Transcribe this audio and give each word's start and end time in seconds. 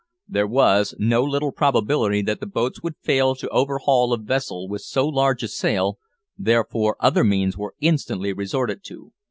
There 0.27 0.47
was 0.47 0.95
no 0.97 1.23
little 1.23 1.51
probability 1.51 2.23
that 2.23 2.39
the 2.39 2.47
boats 2.47 2.81
would 2.81 2.95
fail 3.03 3.35
to 3.35 3.47
overhaul 3.49 4.13
a 4.13 4.17
vessel 4.17 4.67
with 4.67 4.81
so 4.81 5.07
large 5.07 5.43
a 5.43 5.47
sail, 5.47 5.99
therefore 6.35 6.97
other 6.99 7.23
means 7.23 7.55
were 7.55 7.75
instantly 7.81 8.33
resorted 8.33 8.83
to. 8.85 9.13